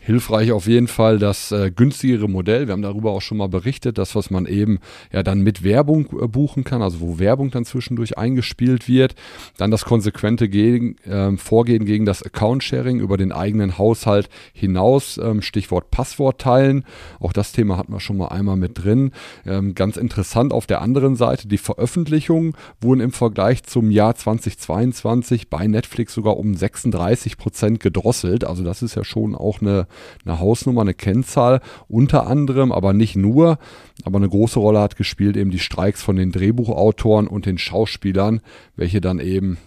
Hilfreich 0.00 0.52
auf 0.52 0.66
jeden 0.66 0.88
Fall 0.88 1.18
das 1.18 1.52
äh, 1.52 1.70
günstigere 1.70 2.28
Modell. 2.28 2.66
Wir 2.66 2.72
haben 2.72 2.82
darüber 2.82 3.12
auch 3.12 3.22
schon 3.22 3.38
mal 3.38 3.48
berichtet, 3.48 3.96
das, 3.96 4.14
was 4.14 4.30
man 4.30 4.46
eben 4.46 4.78
ja 5.12 5.22
dann 5.22 5.42
mit 5.42 5.62
Werbung 5.62 6.06
äh, 6.20 6.26
buchen 6.26 6.64
kann, 6.64 6.82
also 6.82 7.00
wo 7.00 7.18
Werbung 7.18 7.50
dann 7.50 7.64
zwischendurch 7.64 8.18
eingespielt 8.18 8.88
wird. 8.88 9.14
Dann 9.56 9.70
das 9.70 9.84
konsequente 9.84 10.48
gegen, 10.48 10.96
äh, 11.04 11.36
Vorgehen 11.36 11.84
gegen 11.84 12.06
das 12.06 12.22
Account-Sharing 12.22 12.98
über 13.00 13.16
den 13.16 13.30
eigenen 13.30 13.78
Haushalt 13.78 14.28
hinaus. 14.52 15.18
Ähm, 15.22 15.42
Stichwort 15.42 15.90
Passwort 15.90 16.40
teilen. 16.40 16.84
Auch 17.18 17.32
das 17.32 17.52
Thema 17.52 17.76
hatten 17.76 17.92
wir 17.92 18.00
schon 18.00 18.16
mal 18.16 18.28
einmal 18.28 18.56
mit 18.56 18.82
drin. 18.82 19.12
Ähm, 19.46 19.74
ganz 19.74 19.96
interessant 19.96 20.52
auf 20.52 20.66
der 20.66 20.82
anderen 20.82 21.14
Seite, 21.14 21.46
die 21.46 21.58
Veröffentlichungen 21.58 22.54
wurden 22.80 23.00
im 23.00 23.12
Vergleich 23.12 23.62
zum 23.62 23.90
Jahr 23.90 24.14
2022 24.14 25.48
bei 25.48 25.66
Netflix 25.66 26.14
sogar 26.14 26.36
um 26.36 26.54
36 26.54 27.38
Prozent 27.38 27.80
gedrosselt. 27.80 28.44
Also 28.44 28.64
das 28.64 28.82
ist 28.82 28.94
ja 28.94 29.04
schon 29.04 29.34
auch 29.34 29.60
eine 29.60 29.69
eine, 29.70 29.86
eine 30.24 30.40
Hausnummer, 30.40 30.82
eine 30.82 30.94
Kennzahl, 30.94 31.60
unter 31.88 32.26
anderem, 32.26 32.72
aber 32.72 32.92
nicht 32.92 33.16
nur. 33.16 33.58
Aber 34.04 34.18
eine 34.18 34.28
große 34.28 34.58
Rolle 34.58 34.80
hat 34.80 34.96
gespielt 34.96 35.36
eben 35.36 35.50
die 35.50 35.58
Streiks 35.58 36.02
von 36.02 36.16
den 36.16 36.32
Drehbuchautoren 36.32 37.26
und 37.26 37.46
den 37.46 37.58
Schauspielern, 37.58 38.40
welche 38.76 39.00
dann 39.00 39.18
eben 39.18 39.58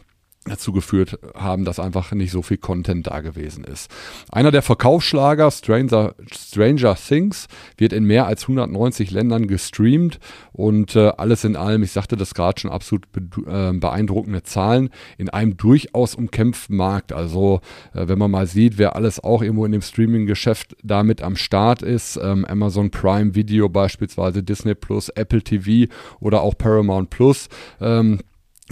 dazu 0.46 0.74
geführt 0.74 1.18
haben, 1.36 1.64
dass 1.64 1.80
einfach 1.80 2.12
nicht 2.12 2.32
so 2.32 2.42
viel 2.42 2.58
Content 2.58 3.08
da 3.08 3.22
gewesen 3.22 3.64
ist. 3.64 3.90
Einer 4.30 4.52
der 4.52 4.62
Verkaufsschlager, 4.62 5.50
Stranger, 5.52 6.16
Stranger 6.32 6.96
Things, 6.96 7.48
wird 7.78 7.94
in 7.94 8.04
mehr 8.04 8.28
als 8.28 8.44
190 8.44 9.12
Ländern 9.12 9.48
gestreamt 9.48 10.20
und 10.52 10.96
äh, 10.96 11.14
alles 11.18 11.46
in 11.46 11.56
allem, 11.56 11.84
ich 11.84 11.92
sagte 11.92 12.18
das 12.18 12.34
gerade 12.34 12.60
schon, 12.60 12.72
absolut 12.72 13.10
be 13.12 13.22
äh, 13.48 13.78
beeindruckende 13.78 14.44
Zahlen 14.44 14.90
in 15.18 15.30
einem 15.30 15.56
durchaus 15.56 16.16
umkämpften 16.16 16.76
Markt. 16.76 17.14
Also 17.14 17.62
äh, 17.94 18.08
wenn 18.08 18.20
man 18.20 18.32
mal 18.32 18.48
sieht, 18.48 18.78
wer 18.78 18.96
alles 18.98 19.24
auch 19.24 19.42
irgendwo 19.42 19.66
in 19.66 19.72
dem 19.72 19.82
Streaming-Geschäft 19.82 20.76
damit 20.84 21.22
am 21.22 21.38
Start 21.38 21.82
ist, 21.82 22.20
ähm, 22.22 22.44
Amazon 22.46 22.92
Prime 22.92 23.34
Video 23.34 23.70
beispielsweise, 23.70 24.44
Disney 24.44 24.76
Plus, 24.76 25.08
Apple 25.10 25.42
TV 25.42 25.92
oder 26.20 26.42
auch 26.42 26.58
Paramount 26.58 27.10
Plus, 27.10 27.48
ähm, 27.80 28.20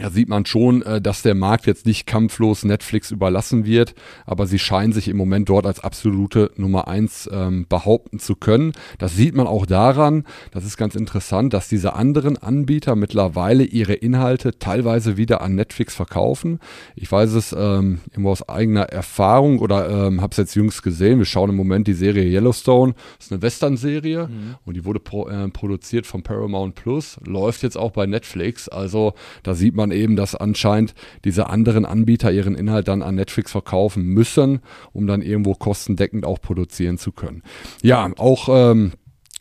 da 0.02 0.10
sieht 0.10 0.30
man 0.30 0.46
schon, 0.46 0.82
äh, 0.82 1.00
dass 1.00 1.22
der 1.22 1.36
Markt 1.36 1.68
jetzt 1.68 1.86
nicht 1.86 2.08
kampflos 2.08 2.64
Netflix 2.64 3.12
überlassen 3.12 3.66
wird, 3.66 3.94
aber 4.26 4.48
sie 4.48 4.60
scheinen 4.60 4.94
sich 4.94 5.08
im 5.08 5.18
Moment 5.18 5.50
dort 5.50 5.66
als 5.66 5.80
absolute 5.80 6.52
Nummer 6.56 6.88
eins 6.88 7.30
ähm, 7.32 7.66
behaupten 7.70 8.20
zu 8.20 8.36
können. 8.36 8.74
Das 8.98 9.16
sieht 9.16 9.36
man 9.36 9.48
auch 9.48 9.66
daran, 9.66 10.26
das 10.52 10.66
ist 10.66 10.78
ganz 10.78 10.96
interessant, 10.96 11.54
dass 11.54 11.70
diese 11.70 11.94
anderen 11.94 12.38
Anbieter 12.38 12.96
mittlerweile 12.96 13.64
ihre 13.64 13.94
Inhalte 13.94 14.58
teilweise 14.58 15.18
wieder 15.18 15.42
an 15.42 15.56
Netflix 15.56 15.96
verkaufen. 15.96 16.60
Ich 16.96 17.12
weiß 17.12 17.34
es 17.34 17.56
ähm, 17.58 18.00
immer 18.16 18.30
aus 18.30 18.48
eigener 18.50 18.84
Erfahrung 18.84 19.60
oder 19.60 20.08
ähm, 20.08 20.22
habe 20.22 20.32
es 20.32 20.38
jetzt 20.38 20.56
jüngst 20.56 20.82
gesehen. 20.84 21.20
Wir 21.20 21.26
schauen 21.26 21.52
im 21.52 21.56
Moment 21.56 21.88
die 21.88 21.94
Serie 21.94 22.24
Yellowstone. 22.24 22.94
Das 23.18 23.28
ist 23.28 23.32
eine 23.32 23.42
Western-Serie 23.42 24.28
mhm. 24.28 24.56
und 24.66 24.76
die 24.76 24.86
wurde 24.86 25.00
pro, 25.00 25.28
äh, 25.28 25.48
produziert 25.50 26.08
von 26.08 26.24
Paramount 26.24 26.76
Plus, 26.76 27.20
läuft 27.26 27.64
jetzt 27.64 27.78
auch 27.78 27.92
bei 27.92 28.06
Netflix. 28.08 28.68
Also 28.68 29.14
da 29.44 29.54
sieht 29.54 29.76
man 29.76 29.91
eben, 29.92 30.16
dass 30.16 30.36
anscheinend 30.36 30.94
diese 31.26 31.50
anderen 31.50 31.86
Anbieter 31.86 32.32
ihren 32.32 32.56
Inhalt 32.56 32.88
dann 32.88 33.02
an 33.02 33.16
Netflix 33.16 33.52
verkaufen 33.52 34.04
müssen, 34.06 34.60
um 34.94 35.08
dann 35.08 35.22
irgendwo 35.22 35.54
kostendeckend 35.54 36.26
auch 36.26 36.42
produzieren 36.42 36.98
zu 36.98 37.12
können. 37.12 37.44
Ja, 37.82 38.10
auch 38.18 38.50
ähm, 38.50 38.94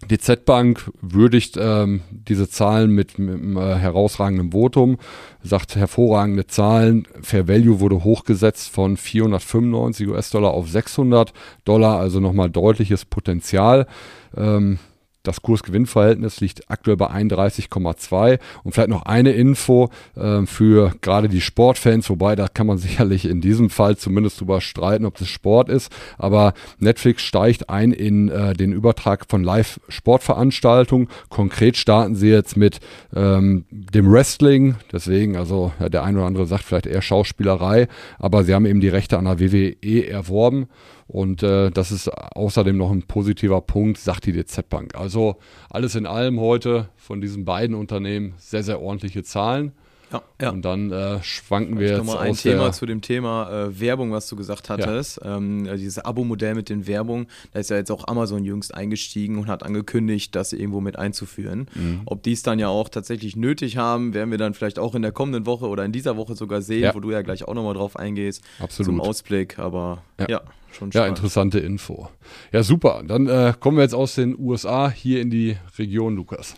die 0.09 0.19
Z-Bank 0.19 0.91
würdigt 1.03 1.59
ähm, 1.61 2.01
diese 2.11 2.49
Zahlen 2.49 2.91
mit, 2.91 3.19
mit 3.19 3.35
einem 3.35 3.57
äh, 3.59 3.77
herausragenden 3.77 4.53
Votum, 4.53 4.97
sagt 5.43 5.77
hervorragende 5.77 6.47
Zahlen. 6.47 7.07
Fair 7.21 7.49
Value 7.49 7.81
wurde 7.81 8.03
hochgesetzt 8.03 8.71
von 8.71 8.97
495 8.97 10.09
US-Dollar 10.09 10.53
auf 10.53 10.71
600 10.71 11.35
Dollar, 11.65 11.99
also 11.99 12.19
nochmal 12.19 12.49
deutliches 12.49 13.05
Potenzial. 13.05 13.87
Ähm, 14.35 14.79
das 15.23 15.43
Kurs-Gewinn-Verhältnis 15.43 16.41
liegt 16.41 16.71
aktuell 16.71 16.97
bei 16.97 17.11
31,2. 17.11 18.39
Und 18.65 18.73
vielleicht 18.73 18.89
noch 18.89 19.03
eine 19.03 19.33
Info 19.33 19.91
äh, 20.17 20.47
für 20.47 20.93
gerade 21.01 21.29
die 21.29 21.41
Sportfans, 21.41 22.09
wobei 22.09 22.37
da 22.37 22.49
kann 22.49 22.67
man 22.67 22.79
sicherlich 22.79 23.27
in 23.27 23.41
diesem 23.41 23.71
Fall 23.71 23.97
zumindest 23.97 24.41
drüber 24.41 24.61
streiten, 24.61 25.05
ob 25.05 25.19
das 25.19 25.29
Sport 25.29 25.69
ist. 25.69 25.93
Aber 26.19 26.55
Netflix 26.79 27.23
steigt 27.23 27.69
ein 27.69 27.93
in 27.93 28.29
äh, 28.29 28.55
den 28.55 28.73
Übertrag 28.73 29.27
von 29.29 29.45
Live-Sportveranstaltungen. 29.45 31.09
Konkret 31.29 31.77
starten 31.77 32.15
sie 32.15 32.29
jetzt 32.29 32.57
mit 32.57 32.81
ähm, 33.15 33.65
dem 33.71 34.11
Wrestling. 34.11 34.77
Deswegen, 34.93 35.37
also 35.37 35.73
ja, 35.81 35.89
der 35.89 36.03
eine 36.05 36.19
oder 36.19 36.27
andere 36.27 36.47
sagt 36.47 36.65
vielleicht 36.65 36.87
eher 36.87 37.03
Schauspielerei, 37.03 37.89
aber 38.19 38.45
sie 38.45 38.55
haben 38.55 38.67
eben 38.67 38.81
die 38.81 38.89
Rechte 38.89 39.19
an 39.19 39.27
der 39.27 39.41
WWE 39.41 40.07
erworben. 40.09 40.69
Und 41.11 41.43
äh, 41.43 41.71
das 41.73 41.91
ist 41.91 42.09
außerdem 42.09 42.77
noch 42.77 42.93
ein 42.93 43.03
positiver 43.03 43.61
Punkt, 43.63 43.99
sagt 43.99 44.27
die 44.27 44.33
DZ 44.33 44.69
Bank. 44.69 44.95
Also 44.95 45.39
alles 45.69 45.97
in 45.97 46.07
allem 46.07 46.39
heute 46.39 46.89
von 46.97 47.21
diesen 47.21 47.45
beiden 47.45 47.75
Unternehmen 47.75 48.35
sehr, 48.39 48.63
sehr 48.63 48.81
ordentliche 48.81 49.25
Zahlen. 49.25 49.73
Ja, 50.13 50.23
ja. 50.41 50.51
Und 50.51 50.63
dann 50.65 50.91
äh, 50.91 51.23
schwanken 51.23 51.79
wir 51.79 51.89
jetzt 51.89 52.05
mal 52.05 52.19
ein 52.19 52.35
Thema 52.35 52.73
zu 52.73 52.87
dem 52.87 53.01
Thema 53.01 53.51
äh, 53.51 53.81
Werbung, 53.81 54.13
was 54.13 54.29
du 54.29 54.37
gesagt 54.37 54.69
hattest. 54.69 55.21
Ja. 55.23 55.37
Ähm, 55.37 55.67
also 55.69 55.77
dieses 55.77 55.99
Abo-Modell 55.99 56.55
mit 56.55 56.69
den 56.69 56.87
Werbung, 56.87 57.27
da 57.53 57.61
ist 57.61 57.71
ja 57.71 57.77
jetzt 57.77 57.91
auch 57.91 58.09
Amazon 58.09 58.45
jüngst 58.45 58.75
eingestiegen 58.75 59.39
und 59.39 59.47
hat 59.47 59.63
angekündigt, 59.63 60.35
das 60.35 60.53
irgendwo 60.53 60.81
mit 60.81 60.99
einzuführen. 60.99 61.69
Mhm. 61.75 62.03
Ob 62.07 62.23
die 62.23 62.33
es 62.33 62.43
dann 62.43 62.59
ja 62.59 62.69
auch 62.69 62.89
tatsächlich 62.89 63.37
nötig 63.37 63.77
haben, 63.77 64.15
werden 64.15 64.31
wir 64.31 64.39
dann 64.39 64.55
vielleicht 64.55 64.79
auch 64.79 64.95
in 64.95 65.03
der 65.03 65.13
kommenden 65.13 65.47
Woche 65.47 65.69
oder 65.69 65.85
in 65.85 65.93
dieser 65.93 66.17
Woche 66.17 66.35
sogar 66.35 66.63
sehen, 66.63 66.83
ja. 66.83 66.95
wo 66.95 67.01
du 67.01 67.11
ja 67.11 67.23
gleich 67.23 67.47
auch 67.47 67.55
nochmal 67.55 67.75
drauf 67.75 67.97
eingehst. 67.97 68.43
Absolut. 68.59 68.87
Zum 68.87 69.01
Ausblick, 69.01 69.59
aber 69.59 70.03
ja. 70.29 70.41
Schon 70.73 70.91
ja, 70.93 71.07
interessante 71.07 71.59
Info. 71.59 72.09
Ja, 72.53 72.63
super. 72.63 73.03
Dann 73.05 73.27
äh, 73.27 73.55
kommen 73.59 73.77
wir 73.77 73.83
jetzt 73.83 73.95
aus 73.95 74.15
den 74.15 74.39
USA 74.39 74.89
hier 74.89 75.21
in 75.21 75.29
die 75.29 75.57
Region, 75.79 76.15
Lukas. 76.15 76.55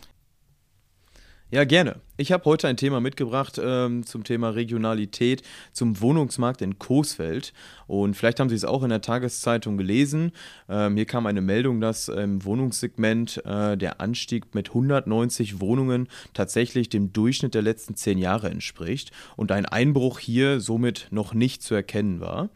Ja, 1.53 1.65
gerne. 1.65 1.97
Ich 2.17 2.31
habe 2.31 2.45
heute 2.45 2.67
ein 2.67 2.77
Thema 2.77 2.99
mitgebracht 2.99 3.61
ähm, 3.63 4.07
zum 4.07 4.23
Thema 4.23 4.49
Regionalität, 4.49 5.43
zum 5.71 6.01
Wohnungsmarkt 6.01 6.63
in 6.63 6.79
Coesfeld. 6.79 7.53
Und 7.85 8.15
vielleicht 8.15 8.39
haben 8.39 8.49
Sie 8.49 8.55
es 8.55 8.65
auch 8.65 8.81
in 8.81 8.89
der 8.89 9.01
Tageszeitung 9.01 9.77
gelesen. 9.77 10.31
Ähm, 10.67 10.95
hier 10.95 11.05
kam 11.05 11.27
eine 11.27 11.41
Meldung, 11.41 11.79
dass 11.79 12.07
im 12.07 12.43
Wohnungssegment 12.43 13.45
äh, 13.45 13.77
der 13.77 14.01
Anstieg 14.01 14.55
mit 14.55 14.69
190 14.69 15.61
Wohnungen 15.61 16.07
tatsächlich 16.33 16.89
dem 16.89 17.13
Durchschnitt 17.13 17.53
der 17.53 17.61
letzten 17.61 17.93
zehn 17.93 18.17
Jahre 18.17 18.49
entspricht 18.49 19.11
und 19.35 19.51
ein 19.51 19.67
Einbruch 19.67 20.17
hier 20.17 20.59
somit 20.59 21.09
noch 21.11 21.35
nicht 21.35 21.61
zu 21.61 21.75
erkennen 21.75 22.19
war. 22.19 22.49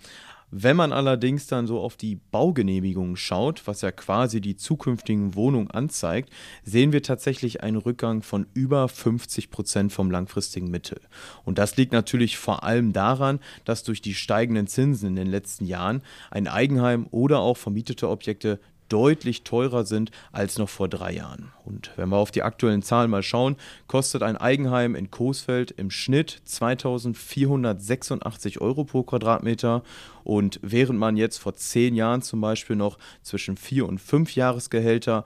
Wenn 0.49 0.77
man 0.77 0.93
allerdings 0.93 1.47
dann 1.47 1.67
so 1.67 1.81
auf 1.81 1.97
die 1.97 2.15
Baugenehmigungen 2.15 3.17
schaut, 3.17 3.67
was 3.67 3.81
ja 3.81 3.91
quasi 3.91 4.39
die 4.39 4.55
zukünftigen 4.55 5.35
Wohnungen 5.35 5.69
anzeigt, 5.69 6.29
sehen 6.63 6.93
wir 6.93 7.03
tatsächlich 7.03 7.63
einen 7.63 7.75
Rückgang 7.75 8.23
von 8.23 8.47
über 8.53 8.87
50 8.87 9.49
Prozent 9.49 9.91
vom 9.91 10.09
langfristigen 10.09 10.71
Mittel. 10.71 11.01
Und 11.43 11.57
das 11.57 11.75
liegt 11.75 11.91
natürlich 11.91 12.37
vor 12.37 12.63
allem 12.63 12.93
daran, 12.93 13.41
dass 13.65 13.83
durch 13.83 14.01
die 14.01 14.13
steigenden 14.13 14.67
Zinsen 14.67 15.09
in 15.09 15.15
den 15.17 15.27
letzten 15.27 15.65
Jahren 15.65 16.01
ein 16.31 16.47
Eigenheim 16.47 17.07
oder 17.11 17.39
auch 17.39 17.57
vermietete 17.57 18.07
Objekte 18.07 18.61
deutlich 18.89 19.43
teurer 19.43 19.85
sind 19.85 20.11
als 20.31 20.57
noch 20.57 20.69
vor 20.69 20.87
drei 20.87 21.13
Jahren. 21.13 21.51
Und 21.65 21.91
wenn 21.95 22.09
wir 22.09 22.17
auf 22.17 22.31
die 22.31 22.43
aktuellen 22.43 22.81
Zahlen 22.81 23.11
mal 23.11 23.23
schauen, 23.23 23.57
kostet 23.87 24.23
ein 24.23 24.37
Eigenheim 24.37 24.95
in 24.95 25.11
Coesfeld 25.11 25.71
im 25.71 25.91
Schnitt 25.91 26.41
2486 26.45 28.61
Euro 28.61 28.83
pro 28.83 29.03
Quadratmeter. 29.03 29.83
Und 30.23 30.59
während 30.61 30.99
man 30.99 31.17
jetzt 31.17 31.37
vor 31.37 31.55
zehn 31.55 31.95
Jahren 31.95 32.21
zum 32.21 32.41
Beispiel 32.41 32.75
noch 32.75 32.97
zwischen 33.21 33.57
vier 33.57 33.87
und 33.87 33.99
fünf 33.99 34.35
Jahresgehälter 34.35 35.25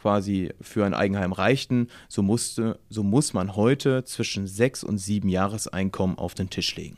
quasi 0.00 0.52
für 0.60 0.84
ein 0.84 0.94
Eigenheim 0.94 1.32
reichten, 1.32 1.88
so, 2.08 2.22
musste, 2.22 2.80
so 2.90 3.04
muss 3.04 3.34
man 3.34 3.54
heute 3.54 4.04
zwischen 4.04 4.48
sechs 4.48 4.82
und 4.82 4.98
sieben 4.98 5.28
Jahreseinkommen 5.28 6.18
auf 6.18 6.34
den 6.34 6.50
Tisch 6.50 6.74
legen. 6.74 6.96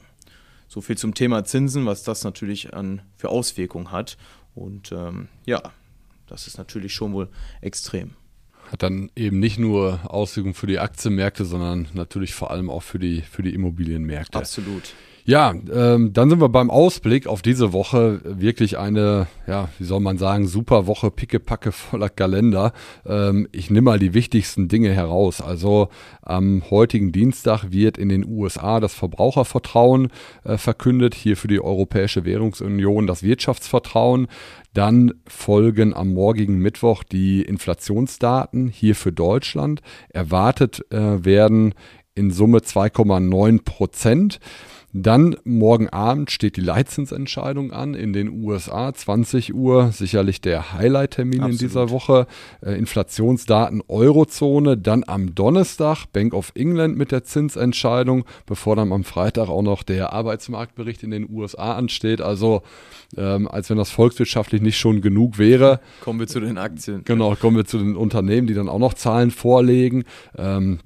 So 0.68 0.80
viel 0.80 0.96
zum 0.96 1.14
Thema 1.14 1.44
Zinsen, 1.44 1.84
was 1.84 2.02
das 2.02 2.24
natürlich 2.24 2.74
an, 2.74 3.02
für 3.16 3.28
Auswirkungen 3.28 3.92
hat. 3.92 4.16
Und 4.54 4.92
ähm, 4.92 5.28
ja, 5.44 5.62
das 6.26 6.46
ist 6.46 6.58
natürlich 6.58 6.92
schon 6.92 7.12
wohl 7.12 7.28
extrem. 7.60 8.10
Hat 8.70 8.82
dann 8.82 9.10
eben 9.14 9.38
nicht 9.38 9.58
nur 9.58 10.00
Auswirkungen 10.04 10.54
für 10.54 10.66
die 10.66 10.78
Aktienmärkte, 10.78 11.44
sondern 11.44 11.88
natürlich 11.92 12.34
vor 12.34 12.50
allem 12.50 12.70
auch 12.70 12.82
für 12.82 12.98
die, 12.98 13.20
für 13.20 13.42
die 13.42 13.52
Immobilienmärkte. 13.54 14.38
Absolut. 14.38 14.94
Ja, 15.26 15.54
ähm, 15.72 16.12
dann 16.12 16.28
sind 16.28 16.42
wir 16.42 16.50
beim 16.50 16.70
Ausblick 16.70 17.26
auf 17.26 17.40
diese 17.40 17.72
Woche. 17.72 18.20
Wirklich 18.24 18.76
eine, 18.76 19.26
ja, 19.46 19.70
wie 19.78 19.84
soll 19.84 20.00
man 20.00 20.18
sagen, 20.18 20.46
super 20.46 20.86
Woche, 20.86 21.10
pickepacke 21.10 21.72
voller 21.72 22.10
Kalender. 22.10 22.74
Ähm, 23.06 23.48
ich 23.50 23.70
nehme 23.70 23.86
mal 23.86 23.98
die 23.98 24.12
wichtigsten 24.12 24.68
Dinge 24.68 24.90
heraus. 24.90 25.40
Also 25.40 25.88
am 26.20 26.62
heutigen 26.68 27.10
Dienstag 27.10 27.72
wird 27.72 27.96
in 27.96 28.10
den 28.10 28.26
USA 28.26 28.80
das 28.80 28.92
Verbrauchervertrauen 28.92 30.08
äh, 30.44 30.58
verkündet, 30.58 31.14
hier 31.14 31.38
für 31.38 31.48
die 31.48 31.60
Europäische 31.60 32.26
Währungsunion 32.26 33.06
das 33.06 33.22
Wirtschaftsvertrauen. 33.22 34.26
Dann 34.74 35.14
folgen 35.26 35.94
am 35.94 36.12
morgigen 36.12 36.58
Mittwoch 36.58 37.02
die 37.02 37.40
Inflationsdaten 37.40 38.68
hier 38.68 38.94
für 38.94 39.12
Deutschland. 39.12 39.80
Erwartet 40.10 40.84
äh, 40.92 41.24
werden 41.24 41.74
in 42.14 42.30
Summe 42.30 42.58
2,9 42.58 43.62
Prozent. 43.64 44.40
Dann 44.96 45.34
morgen 45.42 45.88
Abend 45.88 46.30
steht 46.30 46.56
die 46.56 46.60
Leitzinsentscheidung 46.60 47.72
an 47.72 47.94
in 47.94 48.12
den 48.12 48.44
USA, 48.44 48.94
20 48.94 49.52
Uhr, 49.52 49.90
sicherlich 49.90 50.40
der 50.40 50.72
Highlight-Termin 50.72 51.42
in 51.42 51.58
dieser 51.58 51.90
Woche. 51.90 52.28
Äh, 52.64 52.78
Inflationsdaten 52.78 53.82
Eurozone, 53.88 54.78
dann 54.78 55.02
am 55.04 55.34
Donnerstag 55.34 56.06
Bank 56.12 56.32
of 56.32 56.52
England 56.54 56.96
mit 56.96 57.10
der 57.10 57.24
Zinsentscheidung, 57.24 58.24
bevor 58.46 58.76
dann 58.76 58.92
am 58.92 59.02
Freitag 59.02 59.48
auch 59.48 59.62
noch 59.62 59.82
der 59.82 60.12
Arbeitsmarktbericht 60.12 61.02
in 61.02 61.10
den 61.10 61.28
USA 61.28 61.74
ansteht. 61.74 62.20
Also 62.20 62.62
ähm, 63.16 63.48
als 63.48 63.70
wenn 63.70 63.78
das 63.78 63.90
volkswirtschaftlich 63.90 64.62
nicht 64.62 64.78
schon 64.78 65.00
genug 65.00 65.38
wäre. 65.38 65.80
Kommen 66.02 66.20
wir 66.20 66.28
zu 66.28 66.38
den 66.38 66.56
Aktien. 66.56 67.02
Genau, 67.04 67.34
kommen 67.34 67.56
wir 67.56 67.64
zu 67.64 67.78
den 67.78 67.96
Unternehmen, 67.96 68.46
die 68.46 68.54
dann 68.54 68.68
auch 68.68 68.78
noch 68.78 68.94
Zahlen 68.94 69.32
vorlegen. 69.32 70.04
Ähm, 70.38 70.78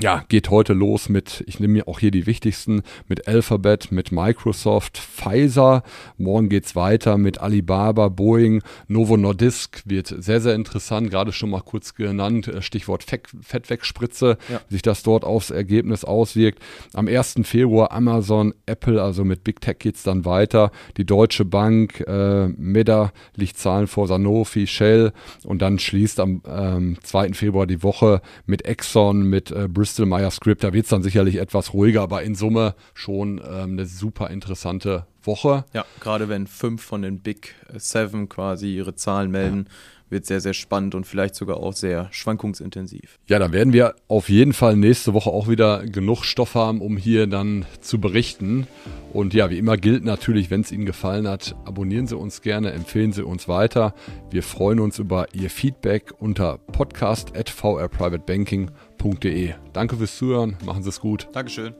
ja, 0.00 0.24
geht 0.28 0.50
heute 0.50 0.72
los 0.72 1.08
mit, 1.08 1.44
ich 1.46 1.60
nehme 1.60 1.74
mir 1.74 1.88
auch 1.88 1.98
hier 1.98 2.10
die 2.10 2.26
wichtigsten, 2.26 2.82
mit 3.06 3.28
Alphabet, 3.28 3.92
mit 3.92 4.12
Microsoft, 4.12 4.98
Pfizer. 4.98 5.82
Morgen 6.16 6.48
geht's 6.48 6.74
weiter 6.74 7.18
mit 7.18 7.40
Alibaba, 7.40 8.08
Boeing, 8.08 8.62
Novo 8.88 9.16
Nordisk. 9.16 9.82
Wird 9.84 10.14
sehr, 10.18 10.40
sehr 10.40 10.54
interessant, 10.54 11.10
gerade 11.10 11.32
schon 11.32 11.50
mal 11.50 11.60
kurz 11.60 11.94
genannt, 11.94 12.48
äh, 12.48 12.62
Stichwort 12.62 13.04
Fettwegspritze, 13.04 14.38
ja. 14.48 14.60
wie 14.68 14.74
sich 14.74 14.82
das 14.82 15.02
dort 15.02 15.24
aufs 15.24 15.50
Ergebnis 15.50 16.04
auswirkt. 16.04 16.60
Am 16.94 17.06
1. 17.06 17.40
Februar 17.42 17.92
Amazon, 17.92 18.54
Apple, 18.66 19.02
also 19.02 19.24
mit 19.24 19.44
Big 19.44 19.60
Tech 19.60 19.78
geht's 19.78 20.02
dann 20.02 20.24
weiter. 20.24 20.70
Die 20.96 21.04
Deutsche 21.04 21.44
Bank, 21.44 22.00
äh, 22.06 22.48
Meda 22.48 23.12
liegt 23.36 23.58
Zahlen 23.58 23.86
vor 23.86 24.06
Sanofi, 24.06 24.66
Shell 24.66 25.12
und 25.44 25.60
dann 25.60 25.78
schließt 25.78 26.20
am 26.20 26.42
ähm, 26.46 26.96
2. 27.02 27.34
Februar 27.34 27.66
die 27.66 27.82
Woche 27.82 28.22
mit 28.46 28.64
Exxon, 28.64 29.22
mit 29.24 29.50
äh, 29.50 29.68
Bristol 29.68 29.89
Bristol 29.90 30.06
Myers 30.06 30.36
Script, 30.36 30.62
da 30.62 30.72
wird 30.72 30.84
es 30.84 30.90
dann 30.90 31.02
sicherlich 31.02 31.34
etwas 31.34 31.74
ruhiger, 31.74 32.02
aber 32.02 32.22
in 32.22 32.36
Summe 32.36 32.76
schon 32.94 33.40
ähm, 33.44 33.72
eine 33.72 33.86
super 33.86 34.30
interessante 34.30 35.04
Woche. 35.20 35.64
Ja, 35.72 35.84
gerade 35.98 36.28
wenn 36.28 36.46
fünf 36.46 36.80
von 36.80 37.02
den 37.02 37.18
Big 37.18 37.56
Seven 37.74 38.28
quasi 38.28 38.72
ihre 38.72 38.94
Zahlen 38.94 39.32
melden. 39.32 39.64
Ja 39.66 39.74
wird 40.10 40.26
sehr, 40.26 40.40
sehr 40.40 40.54
spannend 40.54 40.94
und 40.94 41.06
vielleicht 41.06 41.34
sogar 41.34 41.56
auch 41.58 41.72
sehr 41.72 42.08
schwankungsintensiv. 42.10 43.18
Ja, 43.26 43.38
da 43.38 43.52
werden 43.52 43.72
wir 43.72 43.94
auf 44.08 44.28
jeden 44.28 44.52
Fall 44.52 44.76
nächste 44.76 45.14
Woche 45.14 45.30
auch 45.30 45.48
wieder 45.48 45.86
genug 45.86 46.24
Stoff 46.24 46.54
haben, 46.54 46.80
um 46.80 46.96
hier 46.96 47.26
dann 47.26 47.64
zu 47.80 48.00
berichten. 48.00 48.66
Und 49.12 49.34
ja, 49.34 49.50
wie 49.50 49.58
immer 49.58 49.76
gilt 49.76 50.04
natürlich, 50.04 50.50
wenn 50.50 50.60
es 50.62 50.72
Ihnen 50.72 50.86
gefallen 50.86 51.28
hat, 51.28 51.54
abonnieren 51.64 52.06
Sie 52.06 52.16
uns 52.16 52.40
gerne, 52.42 52.72
empfehlen 52.72 53.12
Sie 53.12 53.24
uns 53.24 53.48
weiter. 53.48 53.94
Wir 54.30 54.42
freuen 54.42 54.80
uns 54.80 54.98
über 54.98 55.26
Ihr 55.32 55.50
Feedback 55.50 56.12
unter 56.18 56.58
podcast.vrprivatebanking.de. 56.58 59.54
Danke 59.72 59.96
fürs 59.96 60.16
Zuhören, 60.16 60.56
machen 60.64 60.82
Sie 60.82 60.88
es 60.88 60.98
gut. 61.00 61.28
Dankeschön. 61.32 61.74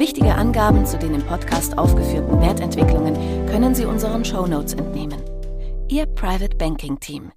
Wichtige 0.00 0.34
Angaben 0.34 0.86
zu 0.86 0.98
den 0.98 1.14
im 1.14 1.22
Podcast 1.22 1.76
aufgeführten 1.76 2.40
Wertentwicklungen 2.40 3.14
können 3.50 3.74
Sie 3.74 3.84
unseren 3.84 4.24
Show 4.24 4.46
Notes 4.46 4.72
entnehmen. 4.72 5.29
Ihr 5.90 6.06
Private 6.06 6.56
Banking 6.56 7.00
Team. 7.00 7.32